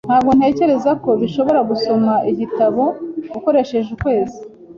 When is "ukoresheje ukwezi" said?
3.37-4.39